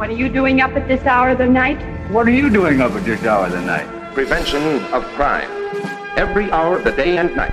[0.00, 1.76] What are you doing up at this hour of the night?
[2.10, 3.86] What are you doing up at this hour of the night?
[4.14, 4.62] Prevention
[4.94, 5.50] of crime.
[6.16, 7.52] Every hour of the day and night.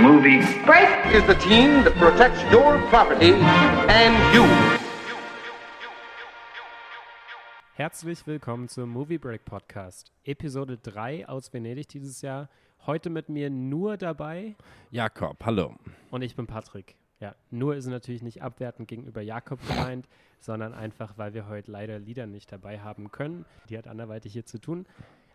[0.00, 0.40] Movie.
[0.64, 0.88] Break!
[1.14, 4.44] Is the team that protects your property and you.
[7.74, 10.10] Herzlich willkommen zum Movie Break Podcast.
[10.24, 12.48] Episode 3 aus Venedig dieses Jahr.
[12.86, 14.56] Heute mit mir nur dabei
[14.90, 15.74] Jakob, hallo.
[16.10, 16.96] und ich bin Patrick.
[17.22, 20.08] Ja, nur ist natürlich nicht abwertend gegenüber Jakob gemeint,
[20.40, 23.44] sondern einfach, weil wir heute leider Lieder nicht dabei haben können.
[23.68, 24.86] Die hat anderweitig hier zu tun.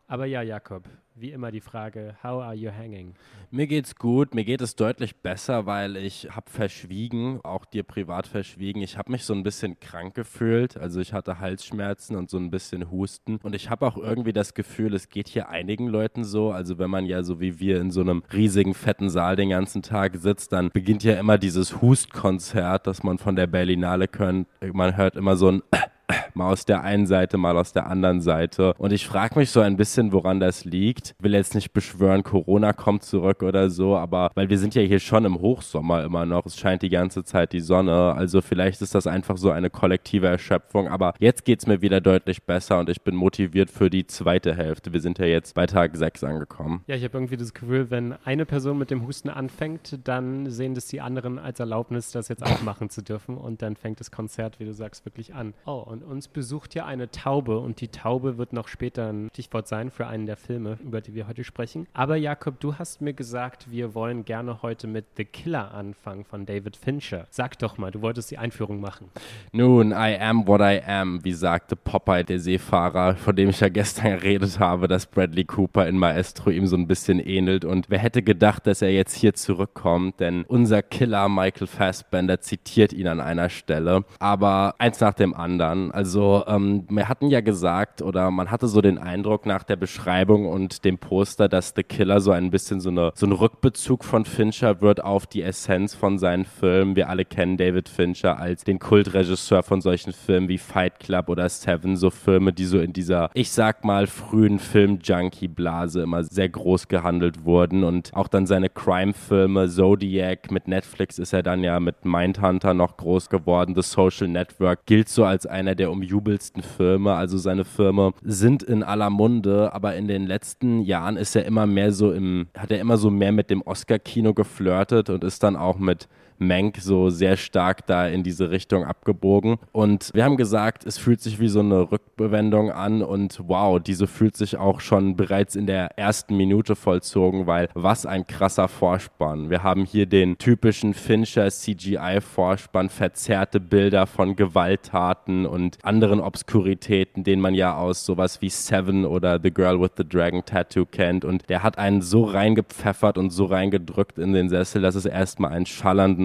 [0.05, 0.83] Aber ja, Jakob,
[1.19, 3.15] wie immer die Frage, how are you hanging?
[3.49, 8.27] Mir geht's gut, mir geht es deutlich besser, weil ich habe verschwiegen, auch dir privat
[8.27, 8.81] verschwiegen.
[8.81, 12.51] Ich habe mich so ein bisschen krank gefühlt, also ich hatte Halsschmerzen und so ein
[12.51, 16.51] bisschen Husten und ich habe auch irgendwie das Gefühl, es geht hier einigen Leuten so,
[16.51, 19.81] also wenn man ja so wie wir in so einem riesigen fetten Saal den ganzen
[19.81, 24.47] Tag sitzt, dann beginnt ja immer dieses Hustkonzert, das man von der Berlinale kennt.
[24.61, 25.63] Man hört immer so ein
[26.33, 28.73] mal aus der einen Seite, mal aus der anderen Seite.
[28.77, 31.06] Und ich frage mich so ein bisschen, woran das liegt.
[31.19, 34.99] Will jetzt nicht beschwören, Corona kommt zurück oder so, aber weil wir sind ja hier
[34.99, 36.45] schon im Hochsommer immer noch.
[36.45, 38.13] Es scheint die ganze Zeit die Sonne.
[38.13, 40.87] Also vielleicht ist das einfach so eine kollektive Erschöpfung.
[40.87, 44.55] Aber jetzt geht es mir wieder deutlich besser und ich bin motiviert für die zweite
[44.55, 44.93] Hälfte.
[44.93, 46.83] Wir sind ja jetzt bei Tag 6 angekommen.
[46.87, 50.75] Ja, ich habe irgendwie das Gefühl, wenn eine Person mit dem Husten anfängt, dann sehen
[50.75, 53.37] das die anderen als Erlaubnis, das jetzt auch machen zu dürfen.
[53.37, 55.53] Und dann fängt das Konzert, wie du sagst, wirklich an.
[55.65, 59.67] Oh, und uns besucht ja eine Taube und die Taube wird noch später ein Stichwort
[59.67, 61.87] sein für einen der Filme, über die wir heute sprechen.
[61.93, 66.45] Aber Jakob, du hast mir gesagt, wir wollen gerne heute mit The Killer anfangen von
[66.45, 67.27] David Fincher.
[67.29, 69.09] Sag doch mal, du wolltest die Einführung machen.
[69.51, 73.69] Nun, I am what I am, wie sagte Popeye, der Seefahrer, von dem ich ja
[73.77, 77.65] gestern geredet habe, dass Bradley Cooper in Maestro ihm so ein bisschen ähnelt.
[77.65, 80.19] Und wer hätte gedacht, dass er jetzt hier zurückkommt?
[80.19, 84.03] Denn unser Killer Michael Fassbender zitiert ihn an einer Stelle.
[84.19, 85.91] Aber eins nach dem anderen.
[85.91, 90.47] Also, ähm, wir hatten ja gesagt, oder man hatte so den Eindruck nach der Beschreibung
[90.47, 94.25] und dem Poster, dass The Killer so ein bisschen so, eine, so ein Rückbezug von
[94.25, 96.95] Fincher wird auf die Essenz von seinen Filmen.
[96.95, 101.49] Wir alle kennen David Fincher als den Kultregisseur von solchen Filmen wie Fight Club oder
[101.49, 106.87] Seven, so Filme, die so in dieser, ich sag mal, frühen Film-Junkie-Blase immer sehr groß
[106.87, 112.05] gehandelt wurden und auch dann seine Crime-Filme, Zodiac, mit Netflix ist er dann ja mit
[112.05, 113.75] Mindhunter noch groß geworden.
[113.75, 118.83] The Social Network gilt so als einer der umjubelsten Filme, also seine Filme sind in
[118.83, 122.79] aller Munde, aber in den letzten Jahren ist er immer mehr so im, hat er
[122.79, 126.07] immer so mehr mit dem Oscar-Kino geflirtet und ist dann auch mit
[126.39, 129.57] Mank so sehr stark da in diese Richtung abgebogen.
[129.71, 134.07] Und wir haben gesagt, es fühlt sich wie so eine Rückbewendung an und wow, diese
[134.07, 139.49] fühlt sich auch schon bereits in der ersten Minute vollzogen, weil was ein krasser Vorspann.
[139.49, 147.39] Wir haben hier den typischen Fincher CGI-Vorspann, verzerrte Bilder von Gewalttaten und anderen Obskuritäten, den
[147.39, 151.25] man ja aus sowas wie Seven oder The Girl with the Dragon Tattoo kennt.
[151.25, 155.51] Und der hat einen so reingepfeffert und so reingedrückt in den Sessel, dass es erstmal
[155.51, 155.65] einen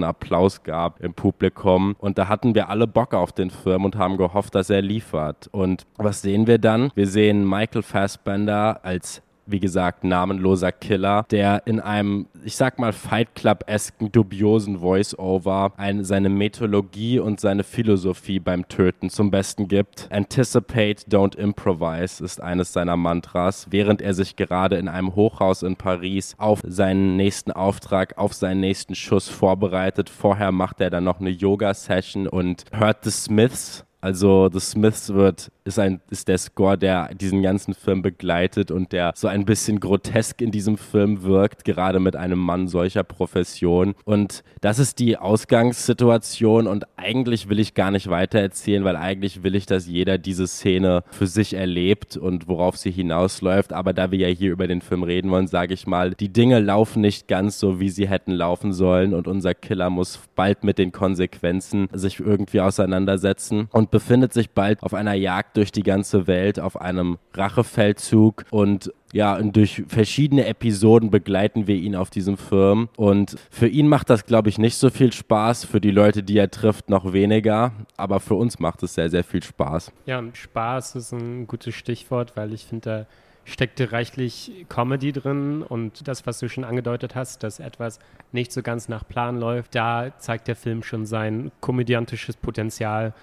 [0.03, 1.95] schallenden Applaus gab im Publikum.
[1.99, 5.49] Und da hatten wir alle Bock auf den Film und haben gehofft, dass er liefert.
[5.51, 6.91] Und was sehen wir dann?
[6.95, 12.93] Wir sehen Michael Fassbender als wie gesagt, namenloser Killer, der in einem, ich sag mal,
[12.93, 20.07] Fight Club-esken, dubiosen Voice-Over eine, seine Methodologie und seine Philosophie beim Töten zum Besten gibt.
[20.11, 25.75] Anticipate, don't improvise ist eines seiner Mantras, während er sich gerade in einem Hochhaus in
[25.75, 30.09] Paris auf seinen nächsten Auftrag, auf seinen nächsten Schuss vorbereitet.
[30.09, 35.49] Vorher macht er dann noch eine Yoga-Session und hört The Smiths also The Smiths wird,
[35.63, 39.79] ist, ein, ist der Score, der diesen ganzen Film begleitet und der so ein bisschen
[39.79, 43.95] grotesk in diesem Film wirkt, gerade mit einem Mann solcher Profession.
[44.03, 49.41] Und das ist die Ausgangssituation und eigentlich will ich gar nicht weiter erzählen, weil eigentlich
[49.43, 53.71] will ich, dass jeder diese Szene für sich erlebt und worauf sie hinausläuft.
[53.71, 56.59] Aber da wir ja hier über den Film reden wollen, sage ich mal, die Dinge
[56.59, 60.77] laufen nicht ganz so, wie sie hätten laufen sollen und unser Killer muss bald mit
[60.77, 66.25] den Konsequenzen sich irgendwie auseinandersetzen und befindet sich bald auf einer Jagd durch die ganze
[66.25, 72.35] Welt, auf einem Rachefeldzug und ja, und durch verschiedene Episoden begleiten wir ihn auf diesem
[72.35, 72.89] Film.
[72.97, 75.65] Und für ihn macht das, glaube ich, nicht so viel Spaß.
[75.65, 77.73] Für die Leute, die er trifft, noch weniger.
[77.95, 79.91] Aber für uns macht es sehr, sehr viel Spaß.
[80.07, 83.05] Ja, und Spaß ist ein gutes Stichwort, weil ich finde, da
[83.45, 87.99] steckte reichlich Comedy drin und das, was du schon angedeutet hast, dass etwas
[88.31, 93.13] nicht so ganz nach Plan läuft, da zeigt der Film schon sein komödiantisches Potenzial,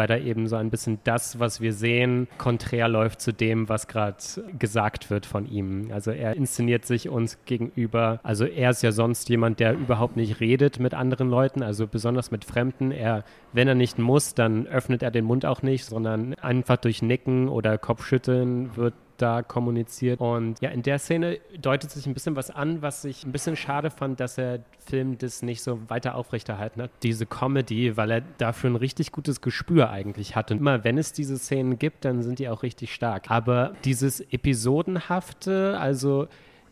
[0.00, 3.86] weil da eben so ein bisschen das, was wir sehen, konträr läuft zu dem, was
[3.86, 4.16] gerade
[4.58, 5.90] gesagt wird von ihm.
[5.92, 8.18] Also er inszeniert sich uns gegenüber.
[8.22, 12.30] Also er ist ja sonst jemand, der überhaupt nicht redet mit anderen Leuten, also besonders
[12.30, 12.92] mit Fremden.
[12.92, 17.02] Er, wenn er nicht muss, dann öffnet er den Mund auch nicht, sondern einfach durch
[17.02, 20.20] Nicken oder Kopfschütteln wird da kommuniziert.
[20.20, 23.56] Und ja, in der Szene deutet sich ein bisschen was an, was ich ein bisschen
[23.56, 26.90] schade fand, dass der Film das nicht so weiter aufrechterhalten hat.
[27.02, 30.50] Diese Comedy, weil er dafür ein richtig gutes Gespür eigentlich hat.
[30.50, 33.30] Und immer wenn es diese Szenen gibt, dann sind die auch richtig stark.
[33.30, 36.28] Aber dieses Episodenhafte, also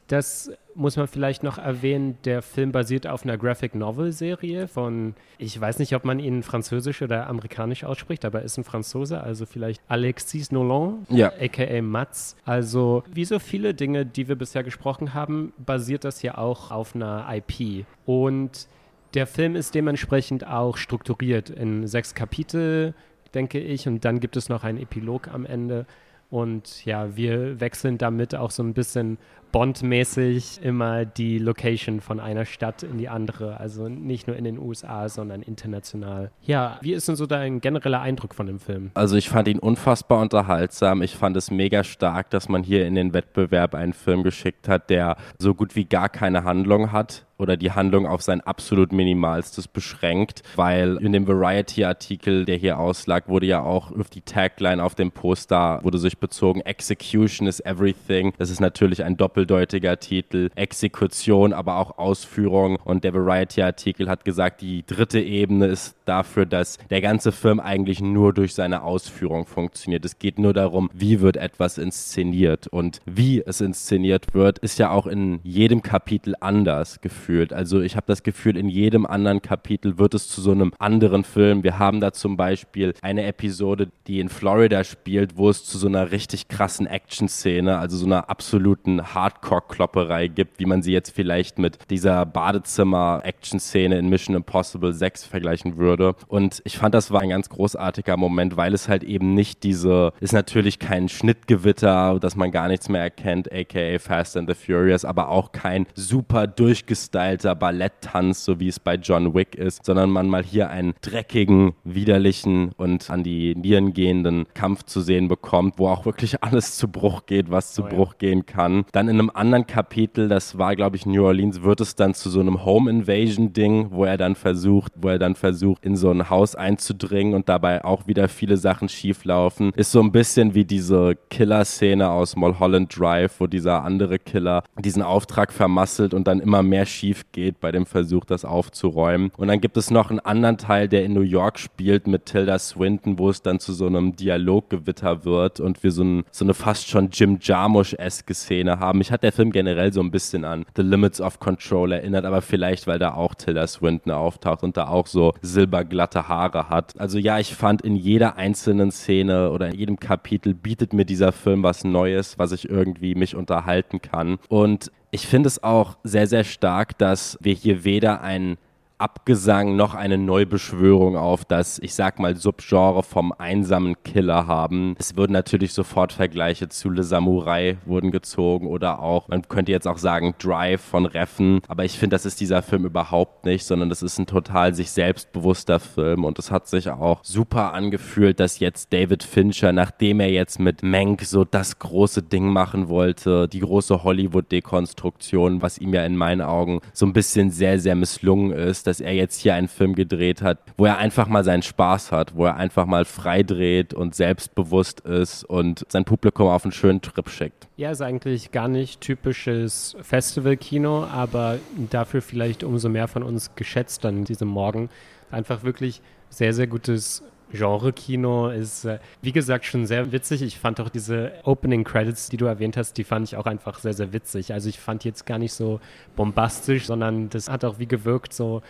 [0.08, 5.14] das muss man vielleicht noch erwähnen, der Film basiert auf einer Graphic Novel Serie von,
[5.37, 9.20] ich weiß nicht, ob man ihn französisch oder amerikanisch ausspricht, aber er ist ein Franzose,
[9.20, 11.32] also vielleicht Alexis Nolan, ja.
[11.40, 12.37] aka Mats.
[12.44, 16.94] Also wie so viele Dinge, die wir bisher gesprochen haben, basiert das hier auch auf
[16.94, 17.84] einer IP.
[18.06, 18.66] Und
[19.14, 22.94] der Film ist dementsprechend auch strukturiert in sechs Kapitel,
[23.34, 25.87] denke ich, und dann gibt es noch einen Epilog am Ende.
[26.31, 29.19] Und ja, wir wechseln damit auch so ein bisschen
[29.53, 33.59] Bond-mäßig immer die Location von einer Stadt in die andere.
[33.61, 36.31] Also nicht nur in den USA, sondern international.
[36.43, 38.91] Ja, wie ist denn so dein genereller Eindruck von dem Film?
[38.95, 41.03] Also ich fand ihn unfassbar unterhaltsam.
[41.03, 44.91] Ich fand es mega stark, dass man hier in den Wettbewerb einen Film geschickt hat,
[44.91, 49.69] der so gut wie gar keine Handlung hat oder die Handlung auf sein absolut Minimalstes
[49.69, 54.95] beschränkt, weil in dem Variety-Artikel, der hier auslag, wurde ja auch auf die Tagline auf
[54.95, 58.35] dem Poster, wurde sich bezogen, Execution is everything.
[58.39, 64.61] Das ist natürlich ein doppeldeutiger Titel, Exekution, aber auch Ausführung und der Variety-Artikel hat gesagt,
[64.62, 70.05] die dritte Ebene ist dafür, dass der ganze Film eigentlich nur durch seine Ausführung funktioniert.
[70.05, 74.90] Es geht nur darum, wie wird etwas inszeniert und wie es inszeniert wird, ist ja
[74.90, 77.52] auch in jedem Kapitel anders gefühlt.
[77.52, 81.23] Also ich habe das Gefühl, in jedem anderen Kapitel wird es zu so einem anderen
[81.25, 81.62] Film.
[81.62, 85.87] Wir haben da zum Beispiel eine Episode, die in Florida spielt, wo es zu so
[85.87, 91.58] einer richtig krassen Action-Szene, also so einer absoluten Hardcore-Klopperei gibt, wie man sie jetzt vielleicht
[91.58, 96.14] mit dieser Badezimmer-Action-Szene in Mission Impossible 6 vergleichen würde.
[96.28, 100.12] Und ich fand, das war ein ganz großartiger Moment, weil es halt eben nicht diese,
[100.20, 105.04] ist natürlich kein Schnittgewitter, dass man gar nichts mehr erkennt, aka Fast and the Furious,
[105.04, 110.10] aber auch kein super durchgestylt gestylter Balletttanz, so wie es bei John Wick ist, sondern
[110.10, 115.78] man mal hier einen dreckigen, widerlichen und an die Nieren gehenden Kampf zu sehen bekommt,
[115.78, 118.19] wo auch wirklich alles zu Bruch geht, was zu oh, Bruch ja.
[118.19, 118.84] gehen kann.
[118.92, 122.31] Dann in einem anderen Kapitel, das war glaube ich New Orleans, wird es dann zu
[122.31, 126.11] so einem Home Invasion Ding, wo er dann versucht, wo er dann versucht in so
[126.11, 129.73] ein Haus einzudringen und dabei auch wieder viele Sachen schieflaufen.
[129.75, 135.03] Ist so ein bisschen wie diese Killer-Szene aus Mulholland Drive, wo dieser andere Killer diesen
[135.03, 139.31] Auftrag vermasselt und dann immer mehr schief schief geht bei dem Versuch, das aufzuräumen.
[139.37, 142.59] Und dann gibt es noch einen anderen Teil, der in New York spielt mit Tilda
[142.59, 146.55] Swinton, wo es dann zu so einem Dialoggewitter wird und wir so, ein, so eine
[146.55, 149.00] fast schon Jim Jarmusch-eske Szene haben.
[149.00, 152.43] Ich hat der Film generell so ein bisschen an The Limits of Control erinnert, aber
[152.43, 156.99] vielleicht, weil da auch Tilda Swinton auftaucht und da auch so silberglatte Haare hat.
[156.99, 161.32] Also ja, ich fand in jeder einzelnen Szene oder in jedem Kapitel bietet mir dieser
[161.32, 164.38] Film was Neues, was ich irgendwie mich unterhalten kann.
[164.49, 168.58] Und ich finde es auch sehr, sehr stark, dass wir hier weder ein
[169.00, 174.97] Abgesang noch eine Neubeschwörung auf das, ich sag mal, Subgenre vom einsamen Killer haben.
[174.99, 179.87] Es würden natürlich sofort Vergleiche zu Le Samurai wurden gezogen oder auch, man könnte jetzt
[179.87, 181.61] auch sagen, Drive von Reffen.
[181.69, 184.91] Aber ich finde, das ist dieser Film überhaupt nicht, sondern das ist ein total sich
[184.91, 190.33] selbstbewusster Film und es hat sich auch super angefühlt, dass jetzt David Fincher, nachdem er
[190.33, 196.05] jetzt mit Mank so das große Ding machen wollte, die große Hollywood-Dekonstruktion, was ihm ja
[196.05, 199.68] in meinen Augen so ein bisschen sehr, sehr misslungen ist, dass er jetzt hier einen
[199.68, 203.42] Film gedreht hat, wo er einfach mal seinen Spaß hat, wo er einfach mal frei
[203.42, 207.68] dreht und selbstbewusst ist und sein Publikum auf einen schönen Trip schickt.
[207.76, 211.59] Ja, ist eigentlich gar nicht typisches Festivalkino, aber
[211.90, 214.88] dafür vielleicht umso mehr von uns geschätzt an diesem Morgen.
[215.30, 220.43] Einfach wirklich sehr, sehr gutes Genre-Kino ist, äh, wie gesagt, schon sehr witzig.
[220.43, 223.78] Ich fand auch diese Opening Credits, die du erwähnt hast, die fand ich auch einfach
[223.78, 224.52] sehr, sehr witzig.
[224.52, 225.81] Also ich fand jetzt gar nicht so
[226.17, 228.62] bombastisch, sondern das hat auch wie gewirkt, so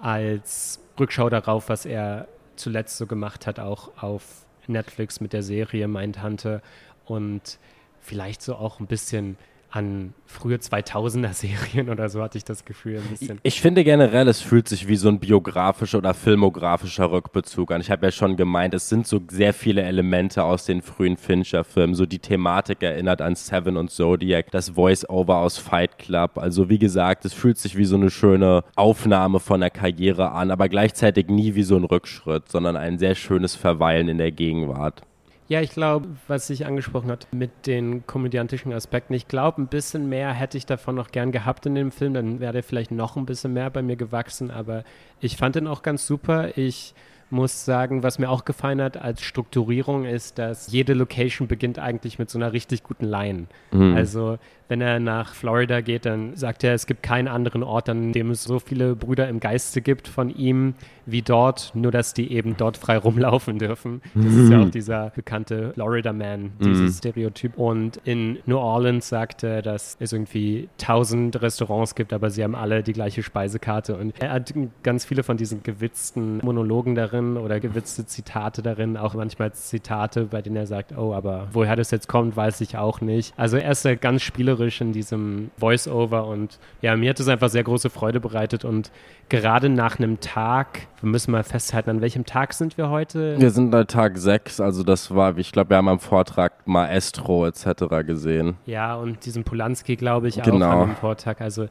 [0.00, 5.88] als Rückschau darauf, was er zuletzt so gemacht hat, auch auf Netflix mit der Serie
[5.88, 6.60] Mindhunter
[7.06, 7.58] und
[8.00, 9.36] vielleicht so auch ein bisschen
[9.70, 13.38] an frühe 2000er Serien oder so hatte ich das Gefühl ein bisschen.
[13.42, 17.80] Ich finde generell, es fühlt sich wie so ein biografischer oder filmografischer Rückbezug an.
[17.80, 21.94] Ich habe ja schon gemeint, es sind so sehr viele Elemente aus den frühen Fincher-Filmen.
[21.94, 26.38] So die Thematik erinnert an Seven und Zodiac, das Voice-Over aus Fight Club.
[26.38, 30.50] Also wie gesagt, es fühlt sich wie so eine schöne Aufnahme von der Karriere an,
[30.50, 35.02] aber gleichzeitig nie wie so ein Rückschritt, sondern ein sehr schönes Verweilen in der Gegenwart.
[35.48, 40.08] Ja, ich glaube, was ich angesprochen hat mit den komödiantischen Aspekten, ich glaube, ein bisschen
[40.08, 43.16] mehr hätte ich davon noch gern gehabt in dem Film, dann wäre der vielleicht noch
[43.16, 44.84] ein bisschen mehr bei mir gewachsen, aber
[45.20, 46.56] ich fand den auch ganz super.
[46.58, 46.94] Ich
[47.30, 52.18] muss sagen, was mir auch gefallen hat als Strukturierung ist, dass jede Location beginnt eigentlich
[52.18, 53.46] mit so einer richtig guten Line.
[53.70, 53.94] Mhm.
[53.94, 54.38] Also
[54.68, 58.30] wenn er nach Florida geht, dann sagt er, es gibt keinen anderen Ort, an dem
[58.30, 60.74] es so viele Brüder im Geiste gibt von ihm
[61.06, 64.02] wie dort, nur dass die eben dort frei rumlaufen dürfen.
[64.14, 64.44] Das mhm.
[64.44, 66.98] ist ja auch dieser bekannte Florida Man, dieses mhm.
[66.98, 67.56] Stereotyp.
[67.56, 72.54] Und in New Orleans sagt er, dass es irgendwie tausend Restaurants gibt, aber sie haben
[72.54, 73.96] alle die gleiche Speisekarte.
[73.96, 79.14] Und er hat ganz viele von diesen gewitzten Monologen darin oder gewitzte Zitate darin, auch
[79.14, 83.00] manchmal Zitate, bei denen er sagt, oh, aber woher das jetzt kommt, weiß ich auch
[83.00, 83.32] nicht.
[83.38, 87.28] Also er ist ja ganz spielerisch spielerisch in diesem Voice-Over und ja, mir hat es
[87.28, 88.90] einfach sehr große Freude bereitet und
[89.28, 93.38] gerade nach einem Tag, wir müssen mal festhalten, an welchem Tag sind wir heute?
[93.38, 97.46] Wir sind bei Tag 6, also das war, ich glaube, wir haben am Vortrag Maestro
[97.46, 98.04] etc.
[98.06, 98.56] gesehen.
[98.66, 100.66] Ja, und diesen Polanski, glaube ich, genau.
[100.66, 101.66] auch an dem Vortag, also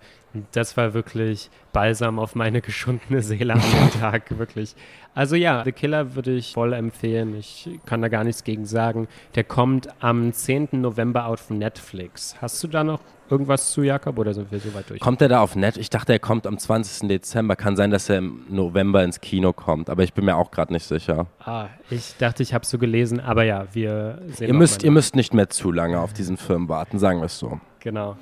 [0.51, 4.75] das war wirklich Balsam auf meine geschundene Seele an dem Tag, wirklich.
[5.13, 7.35] Also ja, The Killer würde ich voll empfehlen.
[7.35, 9.07] Ich kann da gar nichts gegen sagen.
[9.35, 10.69] Der kommt am 10.
[10.73, 12.35] November auf Netflix.
[12.39, 14.99] Hast du da noch irgendwas zu, Jakob, oder sind wir so weit durch?
[14.99, 15.77] Kommt er da auf Net?
[15.77, 17.07] Ich dachte, er kommt am 20.
[17.07, 17.55] Dezember.
[17.55, 20.73] Kann sein, dass er im November ins Kino kommt, aber ich bin mir auch gerade
[20.73, 21.27] nicht sicher.
[21.43, 24.91] Ah, ich dachte, ich habe es so gelesen, aber ja, wir sehen ihr müsst, ihr
[24.91, 27.59] müsst nicht mehr zu lange auf diesen Film warten, sagen wir es so.
[27.79, 28.17] Genau.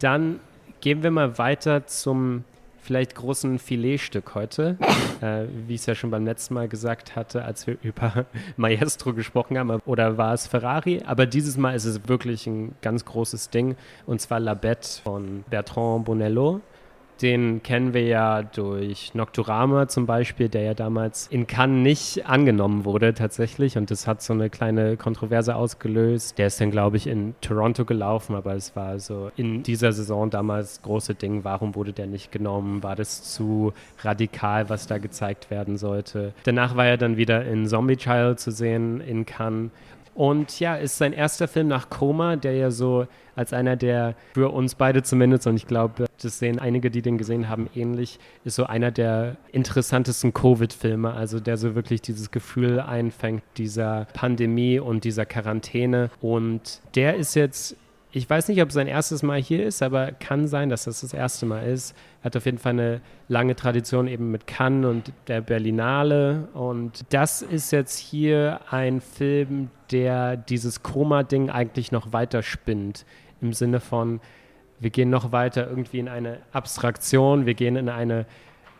[0.00, 0.40] Dann
[0.86, 2.44] gehen wir mal weiter zum
[2.80, 4.78] vielleicht großen Filetstück heute,
[5.20, 8.26] äh, wie ich es ja schon beim letzten Mal gesagt hatte, als wir über
[8.56, 11.02] Maestro gesprochen haben, oder war es Ferrari?
[11.04, 13.74] Aber dieses Mal ist es wirklich ein ganz großes Ding,
[14.06, 16.60] und zwar La Bête von Bertrand Bonello.
[17.22, 22.84] Den kennen wir ja durch Nocturama zum Beispiel, der ja damals in Cannes nicht angenommen
[22.84, 26.36] wurde tatsächlich und das hat so eine kleine Kontroverse ausgelöst.
[26.36, 30.28] Der ist dann, glaube ich, in Toronto gelaufen, aber es war so in dieser Saison
[30.28, 31.44] damals große Ding.
[31.44, 32.82] Warum wurde der nicht genommen?
[32.82, 36.34] War das zu radikal, was da gezeigt werden sollte?
[36.44, 39.70] Danach war er dann wieder in Zombie Child zu sehen in Cannes
[40.16, 44.48] und ja, ist sein erster Film nach Koma, der ja so als einer der, für
[44.48, 48.56] uns beide zumindest, und ich glaube, das sehen einige, die den gesehen haben, ähnlich, ist
[48.56, 55.04] so einer der interessantesten Covid-Filme, also der so wirklich dieses Gefühl einfängt, dieser Pandemie und
[55.04, 56.10] dieser Quarantäne.
[56.22, 57.76] Und der ist jetzt
[58.16, 61.02] ich weiß nicht, ob es sein erstes Mal hier ist, aber kann sein, dass das
[61.02, 61.94] das erste Mal ist.
[62.22, 66.48] Er hat auf jeden Fall eine lange Tradition eben mit Cannes und der Berlinale.
[66.54, 73.04] Und das ist jetzt hier ein Film, der dieses Koma-Ding eigentlich noch weiter spinnt.
[73.42, 74.20] Im Sinne von,
[74.80, 78.24] wir gehen noch weiter irgendwie in eine Abstraktion, wir gehen in eine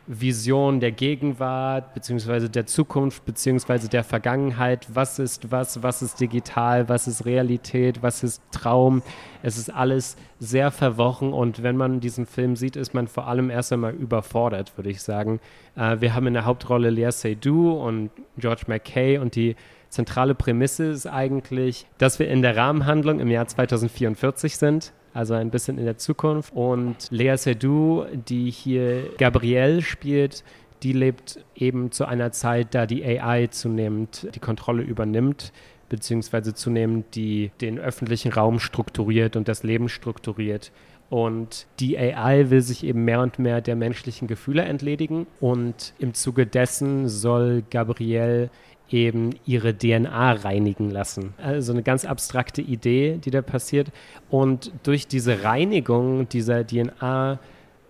[0.07, 4.87] Vision der Gegenwart, beziehungsweise der Zukunft, beziehungsweise der Vergangenheit.
[4.93, 5.83] Was ist was?
[5.83, 6.89] Was ist digital?
[6.89, 8.03] Was ist Realität?
[8.03, 9.03] Was ist Traum?
[9.43, 13.51] Es ist alles sehr verworren und wenn man diesen Film sieht, ist man vor allem
[13.51, 15.41] erst einmal überfordert, würde ich sagen.
[15.77, 19.57] Äh, wir haben in der Hauptrolle Lea Seydoux und George McKay und die
[19.89, 25.51] zentrale Prämisse ist eigentlich, dass wir in der Rahmenhandlung im Jahr 2044 sind also ein
[25.51, 26.55] bisschen in der Zukunft.
[26.55, 30.45] Und Lea Seydoux, die hier Gabrielle spielt,
[30.83, 35.53] die lebt eben zu einer Zeit, da die AI zunehmend die Kontrolle übernimmt
[35.89, 40.73] beziehungsweise zunehmend die den öffentlichen Raum strukturiert und das Leben strukturiert.
[41.09, 45.27] Und die AI will sich eben mehr und mehr der menschlichen Gefühle entledigen.
[45.41, 48.51] Und im Zuge dessen soll Gabrielle
[48.91, 51.35] eben ihre DNA reinigen lassen.
[51.43, 53.91] Also eine ganz abstrakte Idee, die da passiert.
[54.31, 57.39] Und durch diese Reinigung dieser DNA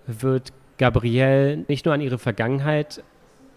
[0.06, 3.02] wird Gabrielle nicht nur an ihre Vergangenheit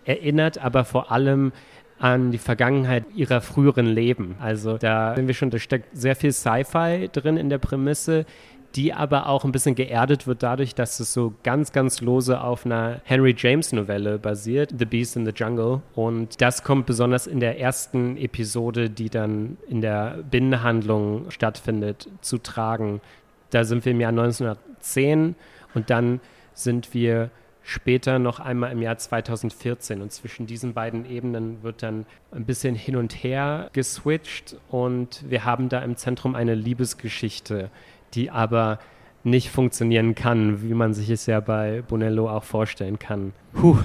[0.05, 1.51] erinnert, aber vor allem
[1.99, 4.35] an die Vergangenheit ihrer früheren Leben.
[4.39, 8.25] Also da sind wir schon, da steckt sehr viel Sci-Fi drin in der Prämisse,
[8.75, 12.65] die aber auch ein bisschen geerdet wird dadurch, dass es so ganz, ganz lose auf
[12.65, 15.81] einer Henry James Novelle basiert, The Beast in the Jungle.
[15.95, 22.37] Und das kommt besonders in der ersten Episode, die dann in der Binnenhandlung stattfindet, zu
[22.37, 23.01] tragen.
[23.49, 25.35] Da sind wir im Jahr 1910
[25.73, 26.19] und dann
[26.53, 27.31] sind wir
[27.63, 30.01] später noch einmal im Jahr 2014.
[30.01, 35.45] Und zwischen diesen beiden Ebenen wird dann ein bisschen hin und her geswitcht und wir
[35.45, 37.69] haben da im Zentrum eine Liebesgeschichte,
[38.13, 38.79] die aber
[39.23, 43.33] nicht funktionieren kann, wie man sich es ja bei Bonello auch vorstellen kann.
[43.53, 43.77] Puh,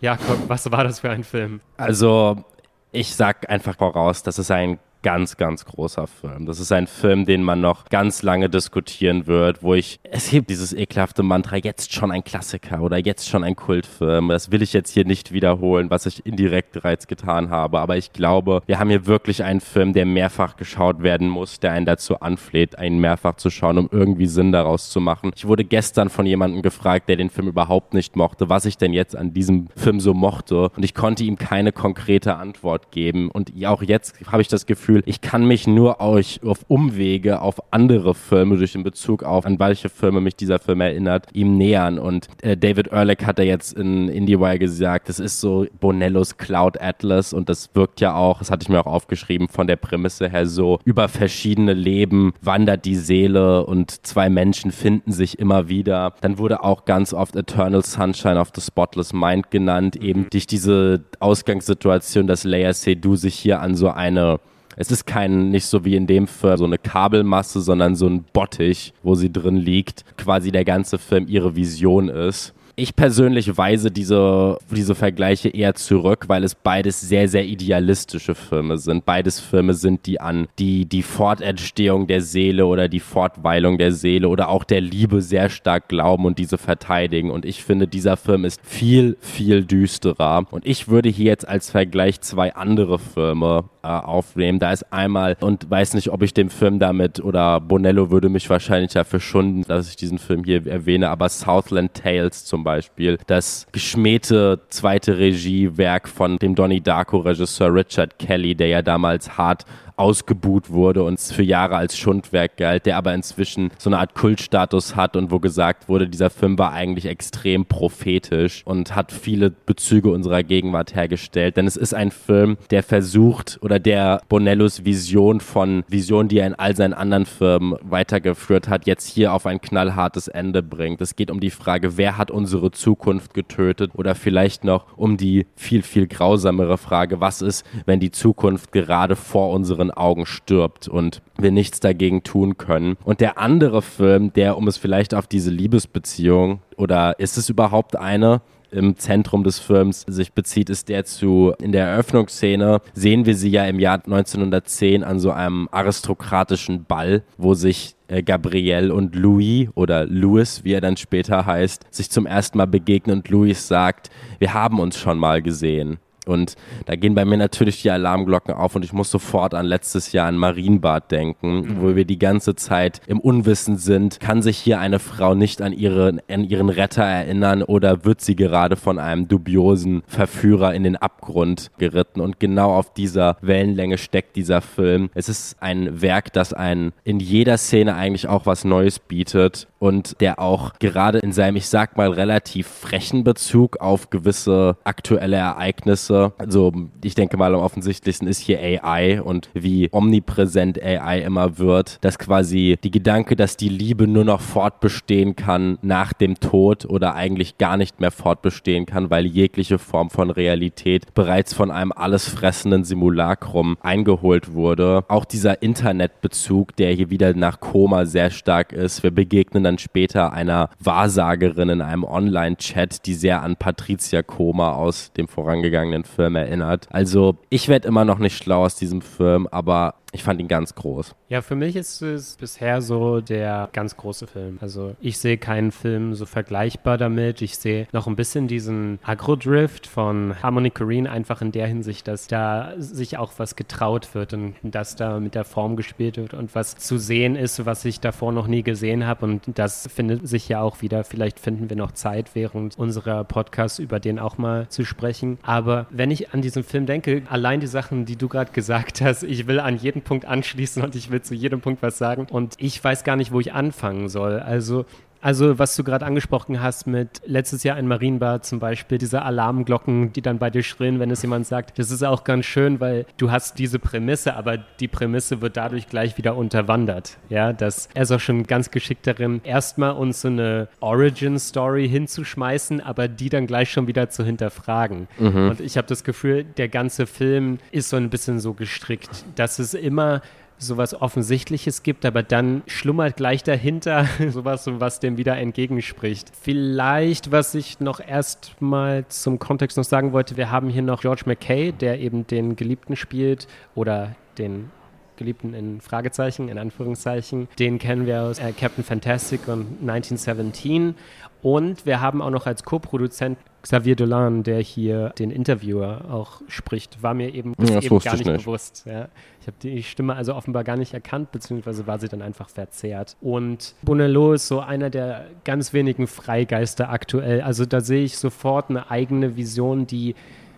[0.00, 1.60] Jakob, was war das für ein Film?
[1.76, 2.44] Also,
[2.92, 6.46] ich sag einfach voraus, das ist ein ganz, ganz großer Film.
[6.46, 10.48] Das ist ein Film, den man noch ganz lange diskutieren wird, wo ich, es hebt
[10.48, 14.28] dieses ekelhafte Mantra, jetzt schon ein Klassiker oder jetzt schon ein Kultfilm.
[14.28, 17.80] Das will ich jetzt hier nicht wiederholen, was ich indirekt bereits getan habe.
[17.80, 21.72] Aber ich glaube, wir haben hier wirklich einen Film, der mehrfach geschaut werden muss, der
[21.72, 25.32] einen dazu anfleht, einen mehrfach zu schauen, um irgendwie Sinn daraus zu machen.
[25.36, 28.94] Ich wurde gestern von jemandem gefragt, der den Film überhaupt nicht mochte, was ich denn
[28.94, 30.70] jetzt an diesem Film so mochte.
[30.70, 33.30] Und ich konnte ihm keine konkrete Antwort geben.
[33.30, 37.40] Und auch jetzt habe ich das Gefühl, Gefühl, ich kann mich nur euch auf Umwege
[37.40, 41.56] auf andere Filme durch den Bezug auf, an welche Filme mich dieser Film erinnert, ihm
[41.56, 41.98] nähern.
[41.98, 46.80] Und äh, David Ehrlich hat er jetzt in IndieWire gesagt, das ist so Bonellos Cloud
[46.80, 50.28] Atlas und das wirkt ja auch, das hatte ich mir auch aufgeschrieben, von der Prämisse
[50.28, 56.14] her so, über verschiedene Leben wandert die Seele und zwei Menschen finden sich immer wieder.
[56.20, 61.04] Dann wurde auch ganz oft Eternal Sunshine of the Spotless Mind genannt, eben durch diese
[61.18, 64.38] Ausgangssituation, dass Leia Seydoux sich hier an so eine
[64.76, 68.24] es ist kein, nicht so wie in dem Film so eine Kabelmasse, sondern so ein
[68.32, 70.04] Bottich, wo sie drin liegt.
[70.16, 72.54] Quasi der ganze Film ihre Vision ist.
[72.76, 78.78] Ich persönlich weise diese, diese Vergleiche eher zurück, weil es beides sehr, sehr idealistische Filme
[78.78, 79.04] sind.
[79.04, 84.28] Beides Filme sind, die an die, die Fortentstehung der Seele oder die Fortweilung der Seele
[84.28, 87.30] oder auch der Liebe sehr stark glauben und diese verteidigen.
[87.30, 90.44] Und ich finde, dieser Film ist viel, viel düsterer.
[90.50, 94.58] Und ich würde hier jetzt als Vergleich zwei andere Filme äh, aufnehmen.
[94.58, 98.48] Da ist einmal, und weiß nicht, ob ich den Film damit, oder Bonello würde mich
[98.48, 103.66] wahrscheinlich dafür schunden, dass ich diesen Film hier erwähne, aber Southland Tales zum Beispiel, das
[103.72, 109.64] geschmähte zweite Regiewerk von dem Donnie Darko-Regisseur Richard Kelly, der ja damals hart
[109.96, 114.96] ausgebuht wurde und für Jahre als Schundwerk galt, der aber inzwischen so eine Art Kultstatus
[114.96, 120.10] hat und wo gesagt wurde, dieser Film war eigentlich extrem prophetisch und hat viele Bezüge
[120.10, 121.56] unserer Gegenwart hergestellt.
[121.56, 126.46] Denn es ist ein Film, der versucht oder der Bonellos Vision von Vision, die er
[126.46, 131.00] in all seinen anderen Filmen weitergeführt hat, jetzt hier auf ein knallhartes Ende bringt.
[131.00, 135.46] Es geht um die Frage, wer hat unsere Zukunft getötet oder vielleicht noch um die
[135.56, 141.22] viel, viel grausamere Frage, was ist, wenn die Zukunft gerade vor unseren Augen stirbt und
[141.38, 142.96] wir nichts dagegen tun können.
[143.04, 147.96] Und der andere Film, der, um es vielleicht auf diese Liebesbeziehung oder ist es überhaupt
[147.96, 148.40] eine,
[148.74, 153.50] im Zentrum des Films sich bezieht, ist der zu, in der Eröffnungsszene sehen wir sie
[153.50, 159.68] ja im Jahr 1910 an so einem aristokratischen Ball, wo sich äh, Gabrielle und Louis
[159.74, 164.10] oder Louis, wie er dann später heißt, sich zum ersten Mal begegnen und Louis sagt,
[164.38, 165.98] wir haben uns schon mal gesehen.
[166.26, 166.56] Und
[166.86, 170.26] da gehen bei mir natürlich die Alarmglocken auf und ich muss sofort an letztes Jahr
[170.26, 171.80] an Marienbad denken, mhm.
[171.80, 174.20] wo wir die ganze Zeit im Unwissen sind.
[174.20, 178.36] Kann sich hier eine Frau nicht an, ihre, an ihren Retter erinnern oder wird sie
[178.36, 182.20] gerade von einem dubiosen Verführer in den Abgrund geritten?
[182.20, 185.10] Und genau auf dieser Wellenlänge steckt dieser Film.
[185.14, 190.20] Es ist ein Werk, das einen in jeder Szene eigentlich auch was Neues bietet und
[190.20, 196.13] der auch gerade in seinem, ich sag mal, relativ frechen Bezug auf gewisse aktuelle Ereignisse
[196.14, 196.32] Größe.
[196.38, 196.72] Also
[197.02, 202.18] ich denke mal am offensichtlichsten ist hier AI und wie omnipräsent AI immer wird, dass
[202.18, 207.58] quasi die Gedanke, dass die Liebe nur noch fortbestehen kann nach dem Tod oder eigentlich
[207.58, 212.84] gar nicht mehr fortbestehen kann, weil jegliche Form von Realität bereits von einem alles fressenden
[212.84, 215.04] Simulacrum eingeholt wurde.
[215.08, 219.02] Auch dieser Internetbezug, der hier wieder nach Koma sehr stark ist.
[219.02, 225.12] Wir begegnen dann später einer Wahrsagerin in einem Online-Chat, die sehr an Patricia Koma aus
[225.12, 226.88] dem vorangegangenen Film erinnert.
[226.90, 230.76] Also ich werde immer noch nicht schlau aus diesem Film, aber ich fand ihn ganz
[230.76, 231.16] groß.
[231.28, 234.58] Ja, für mich ist es bisher so der ganz große Film.
[234.60, 237.42] Also ich sehe keinen Film so vergleichbar damit.
[237.42, 242.28] Ich sehe noch ein bisschen diesen Agro-Drift von Harmony Korine einfach in der Hinsicht, dass
[242.28, 246.54] da sich auch was getraut wird und dass da mit der Form gespielt wird und
[246.54, 249.26] was zu sehen ist, was ich davor noch nie gesehen habe.
[249.26, 251.02] Und das findet sich ja auch wieder.
[251.02, 255.38] Vielleicht finden wir noch Zeit während unserer Podcasts über den auch mal zu sprechen.
[255.42, 259.24] Aber wenn ich an diesen Film denke, allein die Sachen, die du gerade gesagt hast,
[259.24, 262.26] ich will an jeden Punkt anschließen und ich will zu jedem Punkt was sagen.
[262.30, 264.38] Und ich weiß gar nicht, wo ich anfangen soll.
[264.38, 264.84] Also
[265.24, 270.12] also, was du gerade angesprochen hast mit letztes Jahr in Marienbad zum Beispiel, diese Alarmglocken,
[270.12, 273.06] die dann bei dir schrillen, wenn es jemand sagt, das ist auch ganz schön, weil
[273.16, 277.16] du hast diese Prämisse, aber die Prämisse wird dadurch gleich wieder unterwandert.
[277.30, 282.82] Ja, dass er ist auch schon ganz geschickt darin, erstmal uns so eine Origin-Story hinzuschmeißen,
[282.82, 285.08] aber die dann gleich schon wieder zu hinterfragen.
[285.18, 285.48] Mhm.
[285.48, 289.58] Und ich habe das Gefühl, der ganze Film ist so ein bisschen so gestrickt, dass
[289.58, 290.20] es immer
[290.64, 296.32] sowas Offensichtliches gibt, aber dann schlummert gleich dahinter sowas, was dem wieder entgegenspricht.
[296.40, 301.22] Vielleicht, was ich noch erstmal zum Kontext noch sagen wollte, wir haben hier noch George
[301.26, 304.70] McKay, der eben den Geliebten spielt oder den
[305.16, 307.48] Geliebten in Fragezeichen, in Anführungszeichen.
[307.58, 310.94] Den kennen wir aus äh, Captain Fantastic und 1917.
[311.42, 317.02] Und wir haben auch noch als Co-Produzent Xavier Dolan, der hier den Interviewer auch spricht.
[317.02, 318.84] War mir eben, ja, eben gar nicht, nicht, bewusst.
[318.86, 319.08] Ja.
[319.40, 323.16] Ich habe die Stimme also offenbar gar nicht erkannt, beziehungsweise war sie dann einfach verzerrt.
[323.20, 327.40] Und Bonello ist so einer der ganz wenigen Freigeister aktuell.
[327.40, 330.14] Also da sehe ich sofort eine eigene Vision, die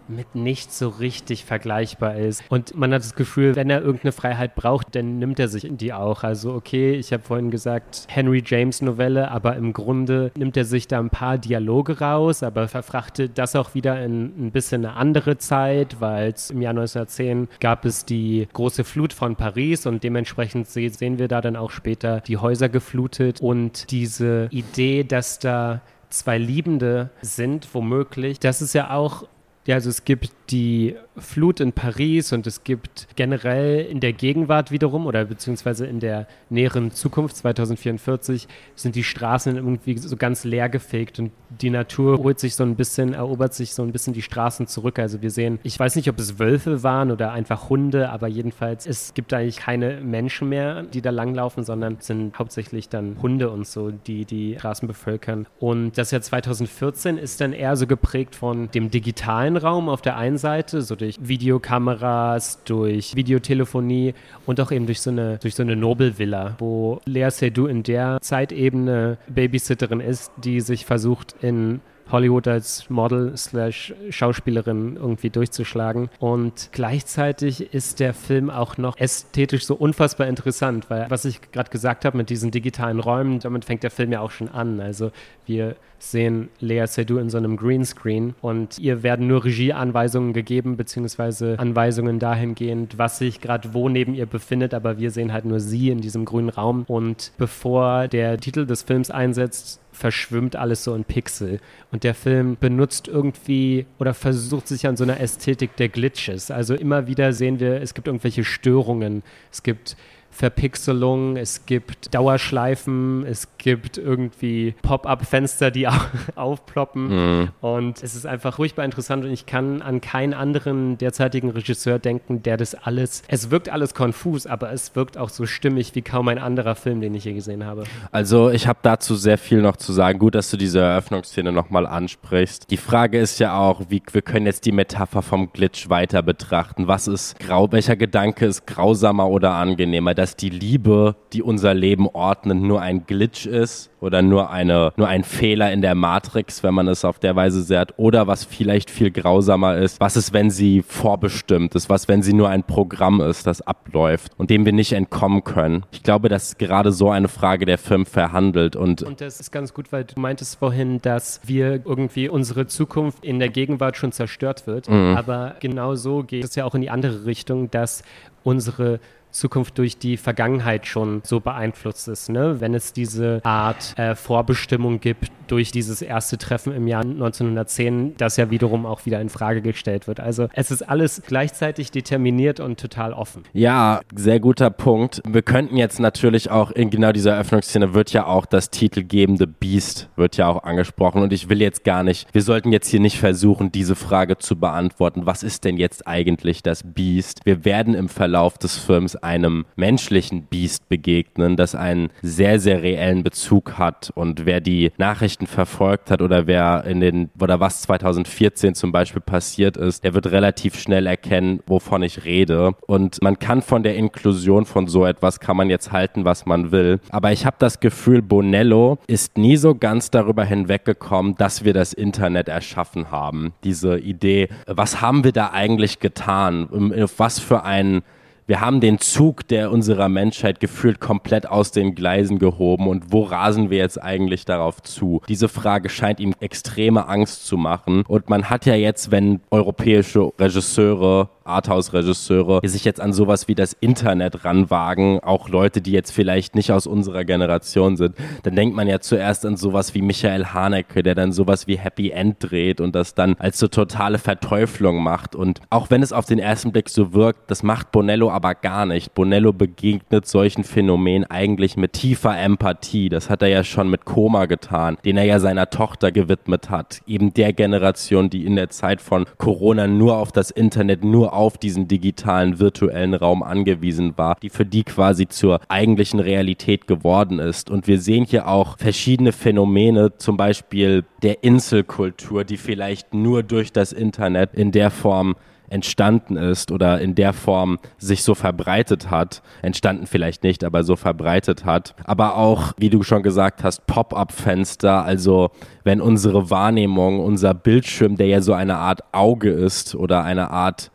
[0.09, 2.43] mit nichts so richtig vergleichbar ist.
[2.49, 5.93] Und man hat das Gefühl, wenn er irgendeine Freiheit braucht, dann nimmt er sich die
[5.93, 6.23] auch.
[6.25, 10.89] Also okay, ich habe vorhin gesagt, Henry James Novelle, aber im Grunde nimmt er sich
[10.89, 15.39] da ein paar Dialoge raus, aber verfrachtet das auch wieder in ein bisschen eine andere
[15.39, 21.19] Zeit, weil im Jahr 1910 gab es die große Flut von Paris und dementsprechend sehen
[21.19, 27.11] wir da dann auch später die Häuser geflutet und diese Idee, dass da zwei Liebende
[27.23, 28.41] sind, womöglich.
[28.41, 29.25] Das ist ja auch
[29.67, 34.71] ja, also es gibt die Flut in Paris und es gibt generell in der Gegenwart
[34.71, 40.69] wiederum oder beziehungsweise in der näheren Zukunft 2044 sind die Straßen irgendwie so ganz leer
[40.69, 44.23] gefegt und die Natur holt sich so ein bisschen, erobert sich so ein bisschen die
[44.23, 44.99] Straßen zurück.
[44.99, 48.87] Also wir sehen, ich weiß nicht, ob es Wölfe waren oder einfach Hunde, aber jedenfalls
[48.87, 53.51] es gibt eigentlich keine Menschen mehr, die da langlaufen, sondern es sind hauptsächlich dann Hunde
[53.51, 55.47] und so, die die Straßen bevölkern.
[55.59, 60.17] Und das Jahr 2014 ist dann eher so geprägt von dem digitalen Raum auf der
[60.17, 64.15] einen Seite, so durch Videokameras, durch Videotelefonie
[64.47, 68.19] und auch eben durch so eine, durch so eine Nobelvilla, wo Lea Seydoux in der
[68.21, 76.09] Zeitebene Babysitterin ist, die sich versucht in Hollywood als Model slash Schauspielerin irgendwie durchzuschlagen.
[76.19, 81.71] Und gleichzeitig ist der Film auch noch ästhetisch so unfassbar interessant, weil was ich gerade
[81.71, 84.81] gesagt habe mit diesen digitalen Räumen, damit fängt der Film ja auch schon an.
[84.81, 85.11] Also
[85.47, 91.59] wir sehen Lea Seydoux in so einem Greenscreen und ihr werden nur Regieanweisungen gegeben, beziehungsweise
[91.59, 95.91] Anweisungen dahingehend, was sich gerade wo neben ihr befindet, aber wir sehen halt nur sie
[95.91, 101.05] in diesem grünen Raum und bevor der Titel des Films einsetzt, verschwimmt alles so in
[101.05, 101.59] Pixel.
[102.01, 106.51] Der Film benutzt irgendwie oder versucht sich an so einer Ästhetik der Glitches.
[106.51, 109.23] Also immer wieder sehen wir, es gibt irgendwelche Störungen.
[109.53, 109.97] Es gibt
[110.37, 115.89] Verpixelung, es gibt Dauerschleifen, es gibt irgendwie Pop-up-Fenster, die
[116.35, 117.09] aufploppen.
[117.41, 117.49] Mhm.
[117.63, 122.43] Und es ist einfach furchtbar interessant und ich kann an keinen anderen derzeitigen Regisseur denken,
[122.43, 123.23] der das alles.
[123.29, 127.01] Es wirkt alles konfus, aber es wirkt auch so stimmig wie kaum ein anderer Film,
[127.01, 127.85] den ich je gesehen habe.
[128.13, 130.19] Also ich habe dazu sehr viel noch zu sagen.
[130.19, 132.71] Gut, dass du diese Eröffnungsszene nochmal ansprichst.
[132.71, 136.89] Die Frage ist ja auch, wie wir können jetzt die Metapher vom Glitch weiter betrachten.
[136.89, 140.15] Was ist grau, welcher Gedanke ist grausamer oder angenehmer?
[140.15, 144.93] Das dass die Liebe, die unser Leben ordnet, nur ein Glitch ist oder nur, eine,
[144.97, 148.45] nur ein Fehler in der Matrix, wenn man es auf der Weise sagt, oder was
[148.45, 152.65] vielleicht viel grausamer ist, was ist, wenn sie vorbestimmt ist, was, wenn sie nur ein
[152.65, 155.85] Programm ist, das abläuft und dem wir nicht entkommen können.
[155.93, 159.53] Ich glaube, das ist gerade so eine Frage der Film verhandelt und und das ist
[159.53, 164.11] ganz gut, weil du meintest vorhin, dass wir irgendwie unsere Zukunft in der Gegenwart schon
[164.11, 165.17] zerstört wird, mhm.
[165.17, 168.03] aber genau so geht es ja auch in die andere Richtung, dass
[168.43, 169.01] unsere
[169.37, 172.29] Zukunft durch die Vergangenheit schon so beeinflusst ist.
[172.29, 172.61] Ne?
[172.61, 178.37] Wenn es diese Art äh, Vorbestimmung gibt durch dieses erste Treffen im Jahr 1910, das
[178.37, 180.21] ja wiederum auch wieder in Frage gestellt wird.
[180.21, 183.45] Also es ist alles gleichzeitig determiniert und total offen.
[183.53, 185.23] Ja, sehr guter Punkt.
[185.29, 190.09] Wir könnten jetzt natürlich auch in genau dieser Eröffnungsszene wird ja auch das titelgebende Beast
[190.17, 193.19] wird ja auch angesprochen und ich will jetzt gar nicht, wir sollten jetzt hier nicht
[193.19, 195.27] versuchen, diese Frage zu beantworten.
[195.27, 197.41] Was ist denn jetzt eigentlich das Beast?
[197.45, 203.23] Wir werden im Verlauf des Films einem menschlichen Biest begegnen, das einen sehr, sehr reellen
[203.23, 204.11] Bezug hat.
[204.15, 209.21] Und wer die Nachrichten verfolgt hat oder wer in den, oder was 2014 zum Beispiel
[209.21, 212.73] passiert ist, der wird relativ schnell erkennen, wovon ich rede.
[212.87, 216.71] Und man kann von der Inklusion von so etwas, kann man jetzt halten, was man
[216.71, 217.01] will.
[217.11, 221.93] Aber ich habe das Gefühl, Bonello ist nie so ganz darüber hinweggekommen, dass wir das
[221.93, 223.53] Internet erschaffen haben.
[223.65, 226.69] Diese Idee, was haben wir da eigentlich getan?
[227.03, 228.03] Auf was für einen
[228.47, 233.23] wir haben den Zug der unserer Menschheit gefühlt komplett aus den Gleisen gehoben und wo
[233.23, 235.21] rasen wir jetzt eigentlich darauf zu?
[235.29, 240.31] Diese Frage scheint ihm extreme Angst zu machen und man hat ja jetzt, wenn europäische
[240.39, 246.11] Regisseure Arthouse-Regisseure, die sich jetzt an sowas wie das Internet ranwagen, auch Leute, die jetzt
[246.11, 250.47] vielleicht nicht aus unserer Generation sind, dann denkt man ja zuerst an sowas wie Michael
[250.47, 255.03] Haneke, der dann sowas wie Happy End dreht und das dann als so totale Verteuflung
[255.03, 255.35] macht.
[255.35, 258.87] Und auch wenn es auf den ersten Blick so wirkt, das macht Bonello aber gar
[258.87, 259.15] nicht.
[259.15, 263.09] Bonello begegnet solchen Phänomenen eigentlich mit tiefer Empathie.
[263.09, 267.01] Das hat er ja schon mit Koma getan, den er ja seiner Tochter gewidmet hat.
[267.07, 271.59] Eben der Generation, die in der Zeit von Corona nur auf das Internet, nur auf
[271.59, 277.71] diesen digitalen, virtuellen Raum angewiesen war, die für die quasi zur eigentlichen Realität geworden ist.
[277.71, 283.73] Und wir sehen hier auch verschiedene Phänomene, zum Beispiel der Inselkultur, die vielleicht nur durch
[283.73, 285.37] das Internet in der Form
[285.69, 290.97] entstanden ist oder in der Form sich so verbreitet hat, entstanden vielleicht nicht, aber so
[290.97, 291.95] verbreitet hat.
[292.05, 295.51] Aber auch, wie du schon gesagt hast, Pop-up-Fenster, also
[295.85, 300.91] wenn unsere Wahrnehmung, unser Bildschirm, der ja so eine Art Auge ist oder eine Art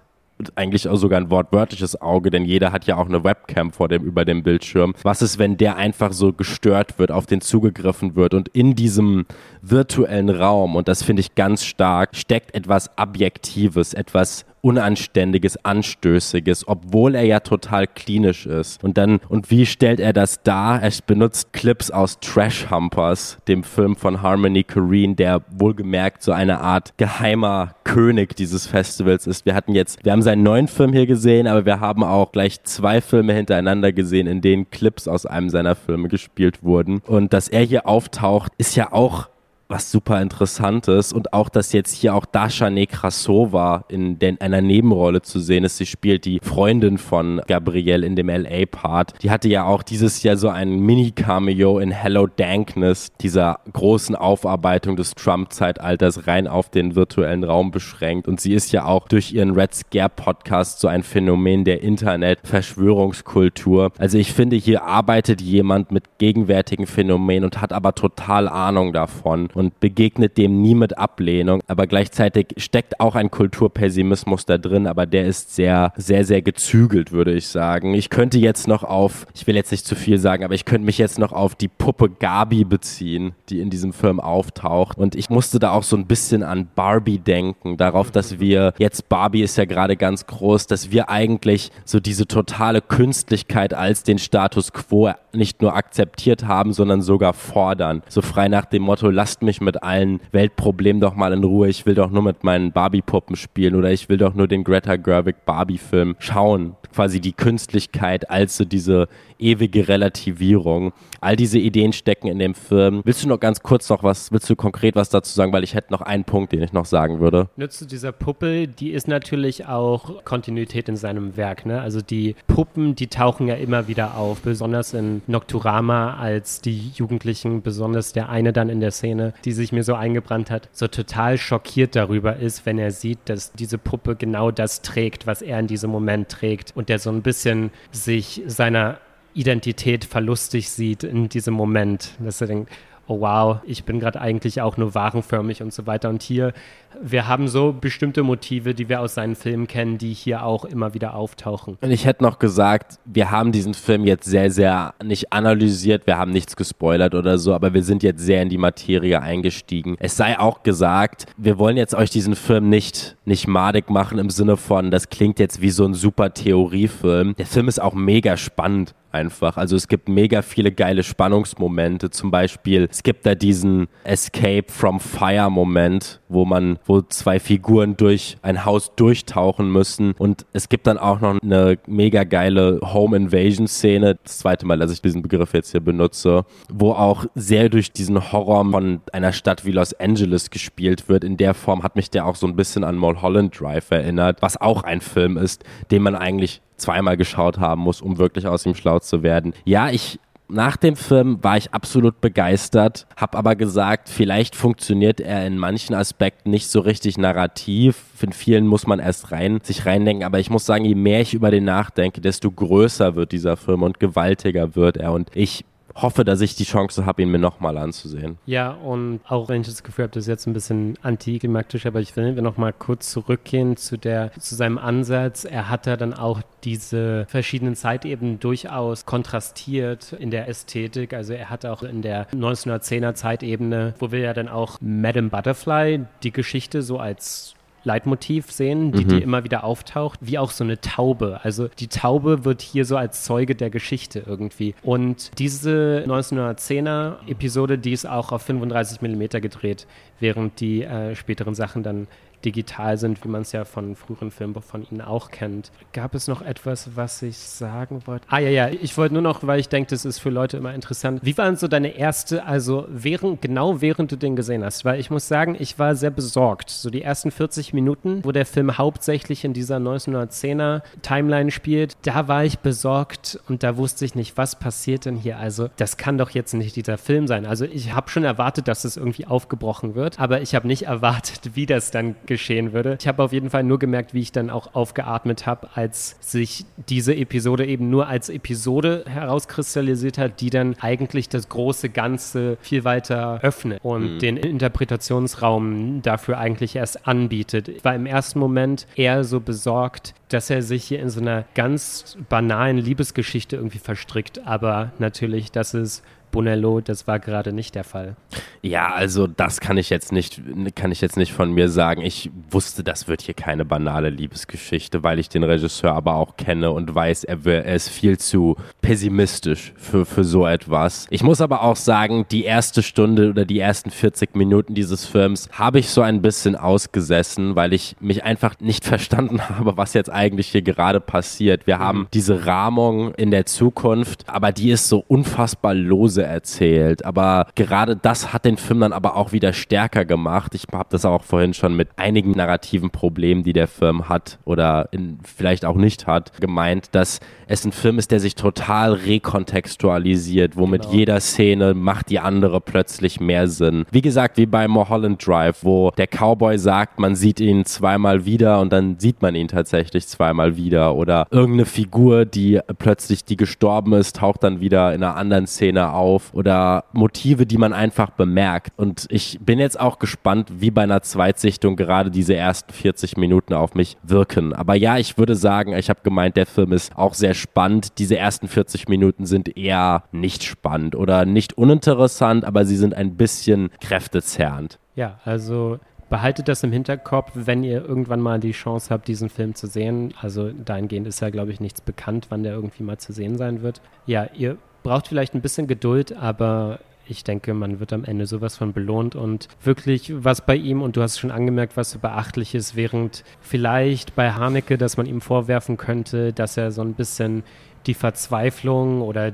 [0.55, 4.03] eigentlich auch sogar ein wortwörtliches Auge, denn jeder hat ja auch eine Webcam vor dem,
[4.03, 4.93] über dem Bildschirm.
[5.03, 9.25] Was ist, wenn der einfach so gestört wird, auf den zugegriffen wird und in diesem
[9.61, 17.15] virtuellen Raum, und das finde ich ganz stark, steckt etwas Objektives, etwas Unanständiges, Anstößiges, obwohl
[17.15, 18.83] er ja total klinisch ist.
[18.83, 20.81] Und dann, und wie stellt er das dar?
[20.81, 26.61] Er benutzt Clips aus Trash Humpers, dem Film von Harmony Korine, der wohlgemerkt so eine
[26.61, 29.45] Art geheimer König dieses Festivals ist.
[29.45, 32.63] Wir hatten jetzt, wir haben seinen neuen Film hier gesehen, aber wir haben auch gleich
[32.63, 37.01] zwei Filme hintereinander gesehen, in denen Clips aus einem seiner Filme gespielt wurden.
[37.07, 39.30] Und dass er hier auftaucht, ist ja auch
[39.71, 45.21] was super interessantes und auch, dass jetzt hier auch Dasha Nekrasova in den, einer Nebenrolle
[45.21, 45.77] zu sehen ist.
[45.77, 49.23] Sie spielt die Freundin von Gabrielle in dem LA-Part.
[49.23, 54.97] Die hatte ja auch dieses Jahr so ein Mini-Cameo in Hello Dankness, dieser großen Aufarbeitung
[54.97, 58.27] des Trump-Zeitalters rein auf den virtuellen Raum beschränkt.
[58.27, 63.93] Und sie ist ja auch durch ihren Red Scare-Podcast so ein Phänomen der Internet-Verschwörungskultur.
[63.97, 69.47] Also ich finde, hier arbeitet jemand mit gegenwärtigen Phänomenen und hat aber total Ahnung davon
[69.69, 71.61] begegnet dem nie mit Ablehnung.
[71.67, 77.11] Aber gleichzeitig steckt auch ein Kulturpessimismus da drin, aber der ist sehr, sehr, sehr gezügelt,
[77.11, 77.93] würde ich sagen.
[77.93, 80.85] Ich könnte jetzt noch auf, ich will jetzt nicht zu viel sagen, aber ich könnte
[80.85, 84.97] mich jetzt noch auf die Puppe Gabi beziehen, die in diesem Film auftaucht.
[84.97, 89.09] Und ich musste da auch so ein bisschen an Barbie denken, darauf, dass wir, jetzt
[89.09, 94.17] Barbie ist ja gerade ganz groß, dass wir eigentlich so diese totale Künstlichkeit als den
[94.17, 98.01] Status quo nicht nur akzeptiert haben, sondern sogar fordern.
[98.07, 101.69] So frei nach dem Motto, lasst mich mit allen Weltproblemen doch mal in Ruhe.
[101.69, 104.95] Ich will doch nur mit meinen Barbie-Puppen spielen oder ich will doch nur den Greta
[104.95, 106.75] Gerwig Barbie-Film schauen.
[106.93, 109.07] Quasi die Künstlichkeit als so diese
[109.39, 110.93] ewige Relativierung.
[111.21, 113.01] All diese Ideen stecken in dem Film.
[113.05, 115.53] Willst du noch ganz kurz noch was, willst du konkret was dazu sagen?
[115.53, 117.49] Weil ich hätte noch einen Punkt, den ich noch sagen würde.
[117.55, 121.65] Nütze dieser Puppe, die ist natürlich auch Kontinuität in seinem Werk.
[121.65, 121.81] Ne?
[121.81, 127.61] Also die Puppen, die tauchen ja immer wieder auf, besonders in Nocturama, als die Jugendlichen,
[127.61, 131.37] besonders der eine dann in der Szene, die sich mir so eingebrannt hat, so total
[131.37, 135.67] schockiert darüber ist, wenn er sieht, dass diese Puppe genau das trägt, was er in
[135.67, 138.99] diesem Moment trägt und der so ein bisschen sich seiner
[139.33, 142.71] Identität verlustig sieht in diesem Moment, dass er denkt,
[143.07, 146.09] oh wow, ich bin gerade eigentlich auch nur warenförmig und so weiter.
[146.09, 146.53] Und hier,
[147.01, 150.93] wir haben so bestimmte Motive, die wir aus seinen Filmen kennen, die hier auch immer
[150.93, 151.77] wieder auftauchen.
[151.81, 156.17] Und ich hätte noch gesagt, wir haben diesen Film jetzt sehr, sehr nicht analysiert, wir
[156.17, 159.95] haben nichts gespoilert oder so, aber wir sind jetzt sehr in die Materie eingestiegen.
[159.99, 164.29] Es sei auch gesagt, wir wollen jetzt euch diesen Film nicht, nicht madig machen im
[164.29, 167.35] Sinne von, das klingt jetzt wie so ein super Theoriefilm.
[167.37, 169.57] Der Film ist auch mega spannend einfach.
[169.57, 172.09] Also es gibt mega viele geile Spannungsmomente.
[172.09, 177.97] Zum Beispiel, es gibt da diesen Escape from Fire Moment, wo man, wo zwei Figuren
[177.97, 180.13] durch ein Haus durchtauchen müssen.
[180.17, 184.17] Und es gibt dann auch noch eine mega geile Home Invasion Szene.
[184.23, 188.31] Das zweite Mal, dass ich diesen Begriff jetzt hier benutze, wo auch sehr durch diesen
[188.31, 191.23] Horror von einer Stadt wie Los Angeles gespielt wird.
[191.23, 194.59] In der Form hat mich der auch so ein bisschen an Mulholland Drive erinnert, was
[194.59, 198.75] auch ein Film ist, den man eigentlich zweimal geschaut haben muss, um wirklich aus ihm
[198.75, 199.53] schlau zu werden.
[199.65, 200.19] Ja, ich
[200.51, 205.95] nach dem Film war ich absolut begeistert, habe aber gesagt, vielleicht funktioniert er in manchen
[205.95, 207.97] Aspekten nicht so richtig narrativ.
[208.21, 211.33] In vielen muss man erst rein, sich reindenken, aber ich muss sagen, je mehr ich
[211.33, 215.13] über den nachdenke, desto größer wird dieser Film und gewaltiger wird er.
[215.13, 218.37] Und ich hoffe, dass ich die Chance habe, ihn mir nochmal anzusehen.
[218.45, 221.99] Ja, und auch wenn ich das Gefühl habe, das ist jetzt ein bisschen antiklimaktisch, aber
[221.99, 225.45] ich will nochmal kurz zurückgehen zu, der, zu seinem Ansatz.
[225.45, 231.13] Er hat ja dann auch diese verschiedenen Zeitebenen durchaus kontrastiert in der Ästhetik.
[231.13, 236.05] Also er hat auch in der 1910er Zeitebene, wo wir ja dann auch Madame Butterfly,
[236.23, 239.09] die Geschichte so als Leitmotiv sehen, die, Mhm.
[239.09, 241.39] die immer wieder auftaucht, wie auch so eine Taube.
[241.43, 244.75] Also die Taube wird hier so als Zeuge der Geschichte irgendwie.
[244.83, 249.87] Und diese 1910er Episode, die ist auch auf 35 mm gedreht,
[250.19, 252.07] während die äh, späteren Sachen dann
[252.45, 255.71] digital sind, wie man es ja von früheren Filmen von ihnen auch kennt.
[255.93, 258.25] Gab es noch etwas, was ich sagen wollte?
[258.29, 260.73] Ah ja, ja, ich wollte nur noch, weil ich denke, das ist für Leute immer
[260.73, 261.21] interessant.
[261.23, 264.85] Wie war denn so deine erste, also während, genau während du den gesehen hast?
[264.85, 266.69] Weil ich muss sagen, ich war sehr besorgt.
[266.69, 272.27] So die ersten 40 Minuten, wo der Film hauptsächlich in dieser 1910er Timeline spielt, da
[272.27, 275.37] war ich besorgt und da wusste ich nicht, was passiert denn hier?
[275.37, 277.45] Also das kann doch jetzt nicht dieser Film sein.
[277.45, 281.51] Also ich habe schon erwartet, dass es irgendwie aufgebrochen wird, aber ich habe nicht erwartet,
[281.55, 282.97] wie das dann geschehen würde.
[282.97, 286.65] Ich habe auf jeden Fall nur gemerkt, wie ich dann auch aufgeatmet habe, als sich
[286.87, 292.85] diese Episode eben nur als Episode herauskristallisiert hat, die dann eigentlich das große Ganze viel
[292.85, 297.67] weiter öffnet und den Interpretationsraum dafür eigentlich erst anbietet.
[297.67, 301.43] Ich war im ersten Moment eher so besorgt, dass er sich hier in so einer
[301.53, 307.83] ganz banalen Liebesgeschichte irgendwie verstrickt, aber natürlich, das ist Bonello, das war gerade nicht der
[307.83, 308.15] Fall.
[308.63, 310.41] Ja, also das kann ich jetzt nicht,
[310.75, 312.01] kann ich jetzt nicht von mir sagen.
[312.01, 316.71] Ich wusste, das wird hier keine banale Liebesgeschichte, weil ich den Regisseur aber auch kenne
[316.71, 321.07] und weiß, er, er ist viel zu pessimistisch für, für so etwas.
[321.09, 325.49] Ich muss aber auch sagen, die erste Stunde oder die ersten 40 Minuten dieses Films
[325.51, 330.11] habe ich so ein bisschen ausgesessen, weil ich mich einfach nicht verstanden habe, was jetzt
[330.11, 331.65] eigentlich hier gerade passiert.
[331.65, 337.05] Wir haben diese Rahmung in der Zukunft, aber die ist so unfassbar lose erzählt.
[337.05, 340.55] Aber gerade das hat den Film dann aber auch wieder stärker gemacht.
[340.55, 344.89] Ich habe das auch vorhin schon mit einigen narrativen Problemen, die der Film hat oder
[344.91, 350.57] in, vielleicht auch nicht hat, gemeint, dass es ein Film ist, der sich total rekontextualisiert,
[350.57, 350.93] womit Genau.
[350.93, 353.85] jeder Szene macht die andere plötzlich mehr Sinn.
[353.91, 358.59] Wie gesagt, wie bei Mulholland Drive, wo der Cowboy sagt, man sieht ihn zweimal wieder
[358.59, 360.95] und dann sieht man ihn tatsächlich zweimal wieder.
[360.95, 365.91] Oder irgendeine Figur, die plötzlich, die gestorben ist, taucht dann wieder in einer anderen Szene
[365.93, 366.10] auf.
[366.33, 368.73] Oder Motive, die man einfach bemerkt.
[368.77, 373.53] Und ich bin jetzt auch gespannt, wie bei einer Zweitsichtung gerade diese ersten 40 Minuten
[373.53, 374.53] auf mich wirken.
[374.53, 377.99] Aber ja, ich würde sagen, ich habe gemeint, der Film ist auch sehr spannend.
[377.99, 383.15] Diese ersten 40 Minuten sind eher nicht spannend oder nicht uninteressant, aber sie sind ein
[383.15, 384.79] bisschen kräftezerrend.
[384.95, 385.79] Ja, also
[386.11, 390.13] behaltet das im Hinterkopf, wenn ihr irgendwann mal die Chance habt, diesen Film zu sehen.
[390.19, 393.63] Also dahingehend ist ja, glaube ich, nichts bekannt, wann der irgendwie mal zu sehen sein
[393.63, 393.81] wird.
[394.05, 398.57] Ja, ihr braucht vielleicht ein bisschen Geduld, aber ich denke, man wird am Ende sowas
[398.57, 399.15] von belohnt.
[399.15, 403.23] Und wirklich was bei ihm, und du hast schon angemerkt, was so beachtlich ist, während
[403.41, 407.43] vielleicht bei Haneke, dass man ihm vorwerfen könnte, dass er so ein bisschen
[407.85, 409.33] die Verzweiflung oder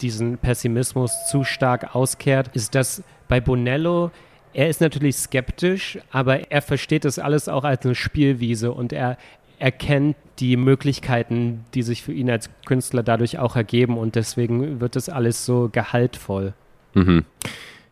[0.00, 4.10] diesen Pessimismus zu stark auskehrt, ist das bei Bonello,
[4.54, 8.72] er ist natürlich skeptisch, aber er versteht das alles auch als eine Spielwiese.
[8.72, 9.18] Und er
[9.58, 14.96] erkennt die Möglichkeiten, die sich für ihn als Künstler dadurch auch ergeben und deswegen wird
[14.96, 16.54] das alles so gehaltvoll.
[16.94, 17.24] Mhm.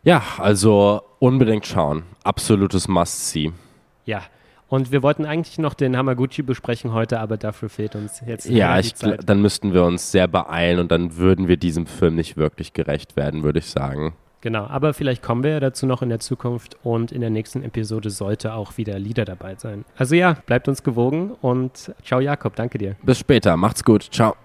[0.03, 2.03] Ja, also unbedingt schauen.
[2.23, 3.51] Absolutes Must-See.
[4.05, 4.21] Ja.
[4.69, 8.77] Und wir wollten eigentlich noch den Hamaguchi besprechen heute, aber dafür fehlt uns jetzt Ja,
[8.79, 9.21] ich, Zeit.
[9.25, 13.15] dann müssten wir uns sehr beeilen und dann würden wir diesem Film nicht wirklich gerecht
[13.15, 14.13] werden, würde ich sagen.
[14.41, 17.63] Genau, aber vielleicht kommen wir ja dazu noch in der Zukunft und in der nächsten
[17.63, 19.83] Episode sollte auch wieder Lieder dabei sein.
[19.97, 22.95] Also ja, bleibt uns gewogen und ciao Jakob, danke dir.
[23.03, 24.35] Bis später, macht's gut, ciao.